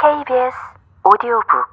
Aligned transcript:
KBS 0.00 0.54
오디오북 1.02 1.66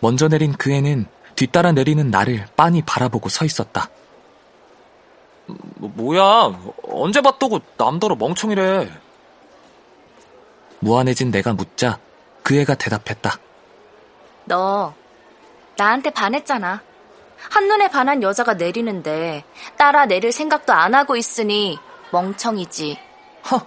먼저 0.00 0.28
내린 0.28 0.52
그 0.52 0.70
애는 0.70 1.06
뒤따라 1.34 1.72
내리는 1.72 2.10
나를 2.10 2.44
빤히 2.56 2.82
바라보고 2.82 3.30
서 3.30 3.46
있었다. 3.46 3.88
뭐, 5.46 5.90
뭐야? 5.94 6.60
언제 6.82 7.22
봤다고 7.22 7.60
남더러 7.78 8.16
멍청이래. 8.16 8.90
무안해진 10.80 11.30
내가 11.30 11.54
묻자 11.54 11.98
그 12.42 12.58
애가 12.58 12.74
대답했다. 12.74 13.38
너 14.44 14.92
나한테 15.78 16.10
반했잖아. 16.10 16.87
한눈에 17.50 17.88
반한 17.88 18.22
여자가 18.22 18.54
내리는데 18.54 19.44
따라 19.76 20.06
내릴 20.06 20.32
생각도 20.32 20.72
안 20.72 20.94
하고 20.94 21.16
있으니 21.16 21.78
멍청이지. 22.10 22.98
허, 23.50 23.60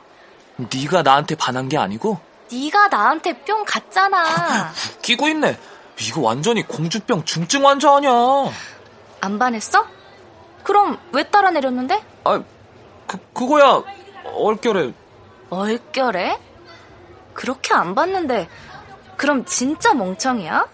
네가 0.57 1.03
나한테 1.03 1.35
반한 1.35 1.70
게 1.70 1.77
아니고? 1.77 2.20
네가 2.52 2.89
나한테 2.89 3.39
뿅 3.39 3.63
갔잖아. 3.66 4.71
끼고 5.02 5.27
있네. 5.30 5.57
이거 6.02 6.21
완전히 6.21 6.63
공주병 6.67 7.25
중증 7.25 7.66
환자 7.66 7.95
아니야. 7.95 8.11
안 9.21 9.39
반했어? 9.39 9.85
그럼 10.63 10.99
왜 11.11 11.23
따라 11.23 11.52
내렸는데? 11.52 12.03
아, 12.23 12.41
그, 13.08 13.17
그거야, 13.33 13.81
얼결에. 14.33 14.94
얼결에? 15.49 16.39
그렇게 17.33 17.73
안 17.73 17.95
봤는데 17.95 18.49
그럼 19.17 19.45
진짜 19.45 19.94
멍청이야? 19.94 20.67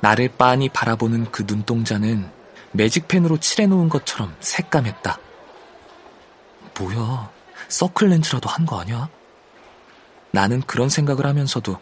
나를 0.00 0.28
빤히 0.38 0.68
바라보는 0.68 1.30
그 1.30 1.44
눈동자는 1.46 2.30
매직펜으로 2.72 3.38
칠해놓은 3.38 3.88
것처럼 3.88 4.36
새까맸다. 4.40 5.18
뭐야, 6.78 7.30
서클 7.68 8.08
렌즈라도 8.10 8.48
한 8.48 8.64
거 8.66 8.80
아니야? 8.80 9.08
나는 10.30 10.60
그런 10.62 10.88
생각을 10.88 11.26
하면서도 11.26 11.78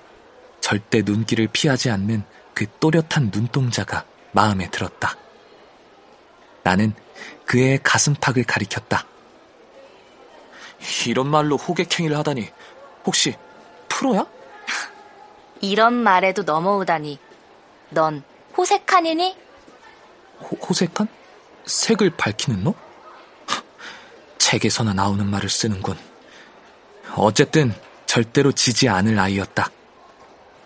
절대 0.60 1.02
눈길을 1.02 1.48
피하지 1.48 1.90
않는 1.90 2.24
그 2.54 2.66
또렷한 2.80 3.30
눈동자가 3.32 4.04
마음에 4.32 4.70
들었다. 4.70 5.16
나는 6.62 6.94
그의 7.44 7.78
가슴팍을 7.82 8.44
가리켰다. 8.44 9.04
이런 11.06 11.28
말로 11.28 11.56
호객행위를 11.56 12.16
하다니. 12.18 12.48
혹시 13.04 13.34
프로야? 13.88 14.26
이런 15.60 15.94
말에도 15.94 16.42
넘어오다니. 16.42 17.18
넌 17.90 18.22
호색한이니? 18.56 19.36
호, 20.40 20.56
호색한? 20.56 21.08
색을 21.66 22.10
밝히는 22.10 22.64
너? 22.64 22.74
하, 23.46 23.62
책에서나 24.38 24.92
나오는 24.92 25.26
말을 25.26 25.48
쓰는군. 25.48 25.96
어쨌든 27.16 27.74
절대로 28.06 28.52
지지 28.52 28.88
않을 28.88 29.18
아이였다. 29.18 29.70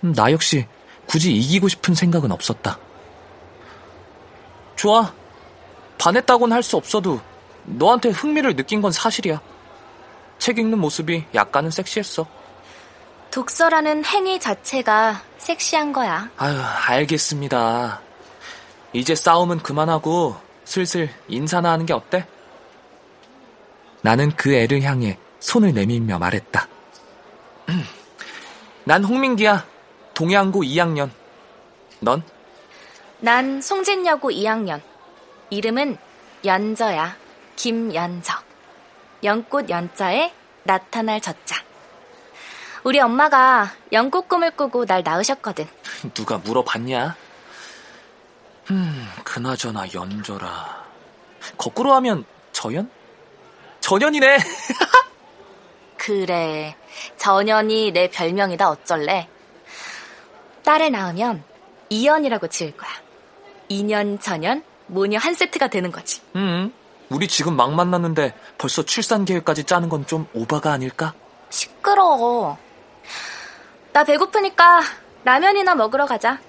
나 0.00 0.32
역시 0.32 0.66
굳이 1.06 1.34
이기고 1.34 1.68
싶은 1.68 1.94
생각은 1.94 2.30
없었다. 2.32 2.78
좋아. 4.76 5.12
반했다고는 5.98 6.54
할수 6.54 6.76
없어도 6.76 7.20
너한테 7.64 8.10
흥미를 8.10 8.56
느낀 8.56 8.80
건 8.80 8.92
사실이야. 8.92 9.40
책 10.38 10.58
읽는 10.58 10.78
모습이 10.78 11.26
약간은 11.34 11.70
섹시했어. 11.70 12.26
독서라는 13.30 14.04
행위 14.04 14.40
자체가 14.40 15.22
섹시한 15.38 15.92
거야. 15.92 16.30
아유, 16.36 16.56
알겠습니다. 16.60 18.00
이제 18.92 19.14
싸움은 19.14 19.58
그만하고 19.58 20.36
슬슬 20.64 21.08
인사나 21.28 21.72
하는 21.72 21.86
게 21.86 21.92
어때? 21.92 22.26
나는 24.02 24.30
그 24.36 24.52
애를 24.54 24.82
향해 24.82 25.18
손을 25.38 25.72
내밀며 25.74 26.18
말했다. 26.18 26.66
난 28.84 29.04
홍민기야. 29.04 29.66
동해안고 30.14 30.62
2학년. 30.64 31.10
넌? 32.00 32.22
난 33.20 33.60
송진여고 33.62 34.30
2학년. 34.30 34.80
이름은 35.50 35.96
연저야. 36.44 37.16
김연저. 37.56 38.34
연꽃 39.22 39.68
연자에 39.70 40.32
나타날 40.64 41.20
저자. 41.20 41.69
우리 42.84 42.98
엄마가 43.00 43.72
연꽃 43.92 44.28
꿈을 44.28 44.50
꾸고 44.52 44.86
날 44.86 45.02
낳으셨거든. 45.02 45.66
누가 46.14 46.38
물어봤냐? 46.38 47.14
음, 48.70 49.08
그나저나 49.24 49.92
연저라. 49.92 50.84
거꾸로 51.56 51.94
하면 51.94 52.24
저연? 52.52 52.90
전연이네. 53.80 54.38
그래. 55.96 56.76
전연이 57.16 57.92
내 57.92 58.08
별명이다 58.08 58.68
어쩔래. 58.70 59.28
딸을 60.64 60.92
낳으면 60.92 61.42
이연이라고 61.88 62.48
지을 62.48 62.76
거야. 62.76 62.90
이년 63.68 64.18
전연 64.20 64.62
모녀 64.86 65.18
한 65.18 65.34
세트가 65.34 65.68
되는 65.68 65.90
거지. 65.92 66.20
음, 66.36 66.72
우리 67.08 67.28
지금 67.28 67.56
막 67.56 67.72
만났는데 67.74 68.34
벌써 68.58 68.82
출산 68.84 69.24
계획까지 69.24 69.64
짜는 69.64 69.88
건 69.88 70.04
좀 70.06 70.26
오바가 70.34 70.72
아닐까? 70.72 71.14
시끄러워. 71.50 72.58
나 73.92 74.04
배고프니까 74.04 74.82
라면이나 75.24 75.74
먹으러 75.74 76.06
가자. 76.06 76.40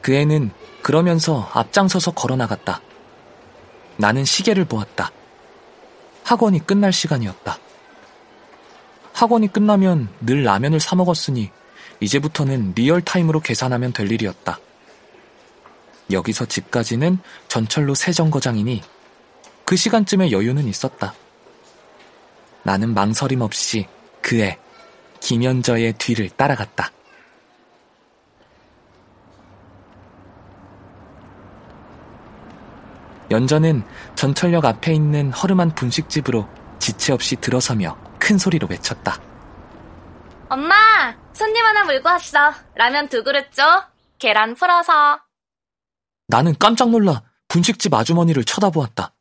그 0.00 0.14
애는 0.14 0.50
그러면서 0.82 1.50
앞장서서 1.52 2.12
걸어 2.12 2.36
나갔다. 2.36 2.80
나는 3.96 4.24
시계를 4.24 4.64
보았다. 4.64 5.10
학원이 6.24 6.66
끝날 6.66 6.92
시간이었다. 6.92 7.58
학원이 9.12 9.52
끝나면 9.52 10.08
늘 10.20 10.44
라면을 10.44 10.80
사 10.80 10.96
먹었으니 10.96 11.50
이제부터는 12.00 12.72
real 12.74 12.96
time으로 12.96 13.40
계산하면 13.40 13.92
될 13.92 14.10
일이었다. 14.10 14.58
여기서 16.10 16.46
집까지는 16.46 17.18
전철로 17.48 17.94
세 17.94 18.12
정거장이니 18.12 18.82
그 19.66 19.76
시간쯤에 19.76 20.30
여유는 20.30 20.66
있었다. 20.66 21.14
나는 22.62 22.94
망설임 22.94 23.42
없이 23.42 23.86
그의 24.22 24.58
김연저의 25.20 25.94
뒤를 25.94 26.28
따라갔다. 26.30 26.90
연저는 33.30 33.84
전철역 34.16 34.64
앞에 34.64 34.92
있는 34.92 35.32
허름한 35.32 35.74
분식집으로 35.74 36.48
지체 36.80 37.12
없이 37.12 37.36
들어서며 37.36 37.96
큰 38.18 38.38
소리로 38.38 38.66
외쳤다. 38.68 39.20
엄마! 40.48 40.74
손님 41.32 41.64
하나 41.64 41.84
물고 41.84 42.08
왔어. 42.08 42.52
라면 42.74 43.08
두 43.08 43.22
그릇 43.22 43.52
줘. 43.52 43.88
계란 44.18 44.54
풀어서. 44.54 45.20
나는 46.26 46.54
깜짝 46.58 46.90
놀라 46.90 47.22
분식집 47.48 47.94
아주머니를 47.94 48.44
쳐다보았다. 48.44 49.14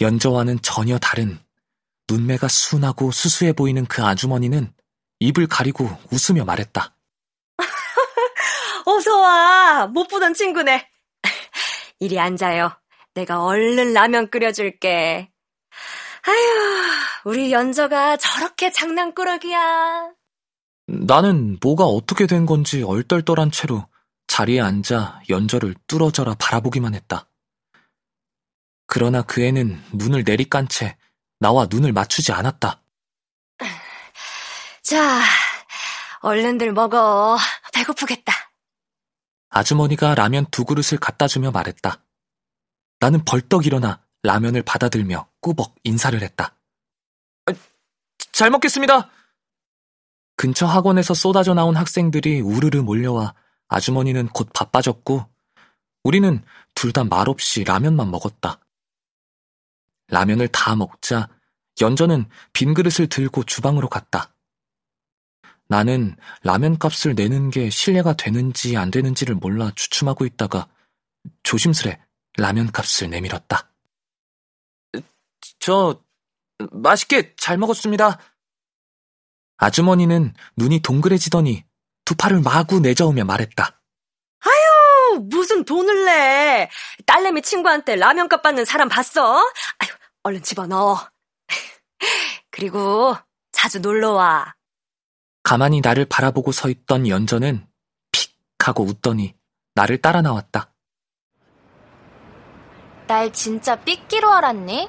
연저와는 0.00 0.60
전혀 0.62 0.98
다른 0.98 1.38
눈매가 2.08 2.48
순하고 2.48 3.10
수수해 3.10 3.52
보이는 3.52 3.86
그 3.86 4.02
아주머니는 4.04 4.72
입을 5.20 5.46
가리고 5.46 5.88
웃으며 6.10 6.44
말했다. 6.44 6.96
어서와. 8.86 9.86
못 9.88 10.08
보던 10.08 10.34
친구네. 10.34 10.88
이리 12.00 12.18
앉아요. 12.18 12.72
내가 13.14 13.44
얼른 13.44 13.92
라면 13.92 14.30
끓여줄게. 14.30 15.30
아휴, 16.26 17.30
우리 17.30 17.52
연저가 17.52 18.16
저렇게 18.16 18.70
장난꾸러기야. 18.70 20.12
나는 20.86 21.58
뭐가 21.60 21.84
어떻게 21.84 22.26
된 22.26 22.46
건지 22.46 22.82
얼떨떨한 22.82 23.50
채로 23.50 23.86
자리에 24.26 24.60
앉아 24.60 25.22
연저를 25.28 25.74
뚫어져라 25.86 26.34
바라보기만 26.38 26.94
했다. 26.94 27.28
그러나 28.86 29.22
그 29.22 29.42
애는 29.42 29.82
눈을 29.92 30.24
내리깐 30.24 30.68
채 30.68 30.96
나와 31.42 31.66
눈을 31.68 31.92
맞추지 31.92 32.30
않았다. 32.32 32.80
자, 34.84 35.20
얼른들 36.20 36.72
먹어. 36.72 37.36
배고프겠다. 37.74 38.32
아주머니가 39.50 40.14
라면 40.14 40.46
두 40.52 40.64
그릇을 40.64 40.98
갖다 40.98 41.26
주며 41.26 41.50
말했다. 41.50 42.00
나는 43.00 43.24
벌떡 43.24 43.66
일어나 43.66 44.00
라면을 44.22 44.62
받아들며 44.62 45.28
꾸벅 45.40 45.74
인사를 45.82 46.22
했다. 46.22 46.54
잘 48.30 48.50
먹겠습니다. 48.50 49.10
근처 50.36 50.66
학원에서 50.66 51.12
쏟아져 51.12 51.54
나온 51.54 51.76
학생들이 51.76 52.40
우르르 52.40 52.78
몰려와 52.78 53.34
아주머니는 53.68 54.28
곧 54.28 54.48
바빠졌고 54.54 55.26
우리는 56.04 56.44
둘 56.74 56.92
다 56.92 57.02
말없이 57.04 57.64
라면만 57.64 58.10
먹었다. 58.12 58.58
라면을 60.12 60.46
다 60.48 60.76
먹자 60.76 61.28
연저는 61.80 62.28
빈 62.52 62.74
그릇을 62.74 63.08
들고 63.08 63.44
주방으로 63.44 63.88
갔다. 63.88 64.34
나는 65.68 66.16
라면 66.42 66.78
값을 66.78 67.14
내는 67.14 67.50
게 67.50 67.70
신뢰가 67.70 68.12
되는지 68.12 68.76
안 68.76 68.90
되는지를 68.90 69.34
몰라 69.34 69.72
주춤하고 69.74 70.26
있다가 70.26 70.68
조심스레 71.42 71.98
라면 72.36 72.70
값을 72.70 73.08
내밀었다. 73.08 73.72
저, 75.58 76.02
맛있게 76.70 77.34
잘 77.36 77.56
먹었습니다. 77.56 78.18
아주머니는 79.56 80.34
눈이 80.56 80.80
동그래지더니 80.80 81.64
두 82.04 82.14
팔을 82.16 82.40
마구 82.40 82.80
내저으며 82.80 83.24
말했다. 83.24 83.80
아유, 84.40 85.20
무슨 85.30 85.64
돈을 85.64 86.04
내. 86.04 86.68
딸내미 87.06 87.42
친구한테 87.42 87.96
라면값 87.96 88.42
받는 88.42 88.64
사람 88.64 88.88
봤어? 88.88 89.38
아유, 89.78 90.01
얼른 90.22 90.42
집어넣어. 90.42 90.98
그리고 92.50 93.16
자주 93.50 93.80
놀러와. 93.80 94.54
가만히 95.42 95.80
나를 95.80 96.04
바라보고 96.04 96.52
서 96.52 96.68
있던 96.68 97.08
연전은 97.08 97.66
픽 98.12 98.36
하고 98.58 98.84
웃더니 98.84 99.34
나를 99.74 99.98
따라 99.98 100.22
나왔다. 100.22 100.72
날 103.06 103.32
진짜 103.32 103.76
삐끼로 103.76 104.32
알았니? 104.32 104.88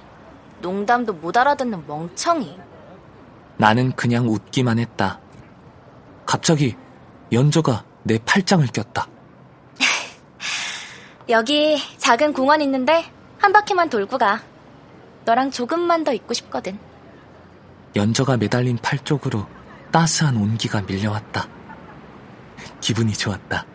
농담도 0.61 1.13
못 1.13 1.35
알아듣는 1.35 1.87
멍청이. 1.87 2.57
나는 3.57 3.91
그냥 3.95 4.27
웃기만 4.27 4.79
했다. 4.79 5.19
갑자기 6.25 6.75
연저가 7.31 7.85
내 8.03 8.19
팔짱을 8.19 8.67
꼈다. 8.67 9.07
여기 11.29 11.77
작은 11.97 12.33
공원 12.33 12.61
있는데 12.61 13.11
한 13.39 13.51
바퀴만 13.51 13.89
돌고 13.89 14.17
가. 14.17 14.41
너랑 15.25 15.51
조금만 15.51 16.03
더 16.03 16.13
있고 16.13 16.33
싶거든. 16.33 16.77
연저가 17.95 18.37
매달린 18.37 18.77
팔 18.77 18.99
쪽으로 18.99 19.45
따스한 19.91 20.35
온기가 20.37 20.81
밀려왔다. 20.81 21.47
기분이 22.81 23.13
좋았다. 23.13 23.65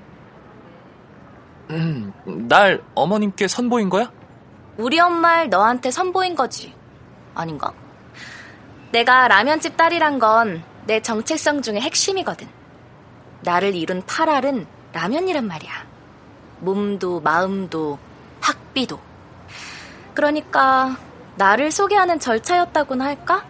음, 1.71 2.13
날 2.49 2.83
어머님께 2.95 3.47
선보인 3.49 3.89
거야? 3.91 4.11
우리 4.77 4.99
엄마를 4.99 5.51
너한테 5.51 5.91
선보인 5.91 6.35
거지. 6.35 6.75
아닌가? 7.35 7.73
내가 8.93 9.29
라면집 9.29 9.77
딸이란 9.77 10.19
건 10.19 10.79
내 10.89 11.03
정체성 11.03 11.61
중의 11.61 11.83
핵심이거든. 11.83 12.49
나를 13.43 13.75
이룬 13.75 14.03
8알은 14.05 14.67
라면이란 14.95 15.47
말이야. 15.47 15.71
몸도 16.61 17.21
마음도 17.21 17.99
학비도. 18.41 18.99
그러니까 20.15 20.97
나를 21.39 21.71
소개하는 21.71 22.19
절차였다고나 22.19 23.05
할까? 23.05 23.45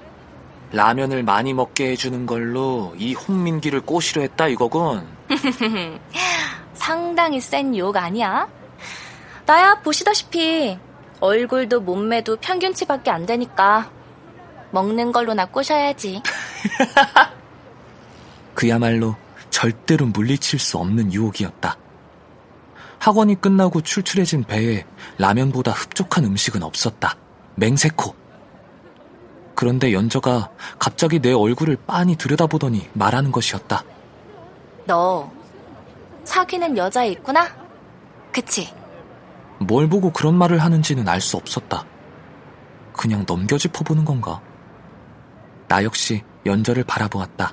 라면을 0.73 1.23
많이 1.23 1.55
먹게 1.55 1.93
해주는 1.93 2.27
걸로 2.27 2.95
이 2.99 3.15
홍민기를 3.15 3.81
꼬시려 3.81 4.21
했다 4.23 4.47
이거군. 4.49 5.07
상당히 6.75 7.41
센 7.41 7.75
욕 7.75 7.97
아니야? 7.97 8.47
나야 9.47 9.81
보시다시피 9.81 10.79
얼굴도 11.21 11.81
몸매도 11.81 12.37
평균치밖에 12.37 13.11
안 13.11 13.25
되니까 13.25 13.91
먹는 14.71 15.11
걸로나 15.13 15.47
꼬셔야지. 15.47 16.23
그야말로 18.55 19.17
절대로 19.49 20.05
물리칠 20.07 20.59
수 20.59 20.77
없는 20.77 21.15
유혹이었다. 21.15 21.79
학원이 22.99 23.41
끝나고 23.41 23.81
출출해진 23.81 24.45
배에 24.45 24.85
라면보다 25.17 25.73
흡족한 25.73 26.25
음식은 26.25 26.63
없었다. 26.63 27.17
맹세코. 27.59 28.15
그런데 29.55 29.93
연저가 29.93 30.51
갑자기 30.79 31.19
내 31.19 31.33
얼굴을 31.33 31.77
빤히 31.87 32.17
들여다보더니 32.17 32.89
말하는 32.93 33.33
것이었다. 33.33 33.83
너 34.87 35.31
사귀는 36.25 36.77
여자 36.77 37.05
있구나? 37.05 37.49
그치? 38.33 38.73
뭘 39.59 39.89
보고 39.89 40.13
그런 40.13 40.37
말을 40.37 40.59
하는지는 40.61 41.09
알 41.09 41.21
수 41.21 41.37
없었다. 41.37 41.85
그냥 42.93 43.25
넘겨짚어 43.27 43.85
보는 43.85 44.05
건가? 44.05 44.41
나 45.67 45.83
역시 45.83 46.23
연저를 46.47 46.85
바라보았다. 46.85 47.53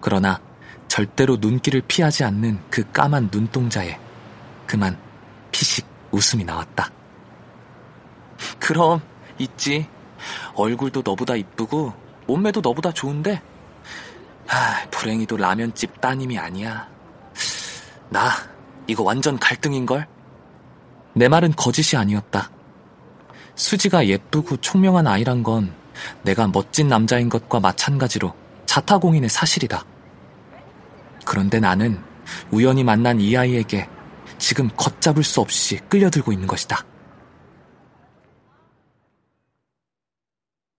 그러나 0.00 0.40
절대로 0.88 1.36
눈길을 1.36 1.82
피하지 1.88 2.24
않는 2.24 2.58
그 2.70 2.90
까만 2.92 3.30
눈동자에 3.32 3.98
그만 4.66 4.98
피식 5.50 5.86
웃음이 6.10 6.44
나왔다. 6.44 6.90
그럼 8.68 9.00
있지. 9.38 9.88
얼굴도 10.54 11.00
너보다 11.02 11.36
이쁘고 11.36 11.94
몸매도 12.26 12.60
너보다 12.60 12.92
좋은데 12.92 13.40
아, 14.46 14.86
불행히도 14.90 15.38
라면집 15.38 16.02
따님이 16.02 16.38
아니야. 16.38 16.86
나 18.10 18.28
이거 18.86 19.04
완전 19.04 19.38
갈등인걸? 19.38 20.06
내 21.14 21.28
말은 21.28 21.54
거짓이 21.56 21.98
아니었다. 21.98 22.50
수지가 23.54 24.06
예쁘고 24.06 24.58
총명한 24.58 25.06
아이란 25.06 25.42
건 25.42 25.72
내가 26.20 26.46
멋진 26.46 26.88
남자인 26.88 27.30
것과 27.30 27.60
마찬가지로 27.60 28.34
자타공인의 28.66 29.30
사실이다. 29.30 29.82
그런데 31.24 31.58
나는 31.58 32.02
우연히 32.50 32.84
만난 32.84 33.18
이 33.18 33.34
아이에게 33.34 33.88
지금 34.36 34.68
걷잡을 34.76 35.24
수 35.24 35.40
없이 35.40 35.78
끌려들고 35.88 36.32
있는 36.32 36.46
것이다. 36.46 36.84